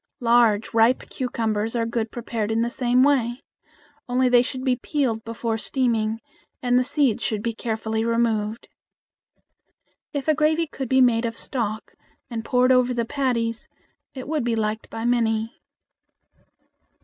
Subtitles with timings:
[0.19, 3.43] Large ripe cucumbers are good prepared the same way.
[4.09, 6.21] Only they should be peeled before steaming,
[6.59, 8.67] and the seeds should be carefully removed.
[10.11, 11.93] If a gravy could be made of stock
[12.31, 13.67] and poured over the patties
[14.15, 15.53] it would be liked by many.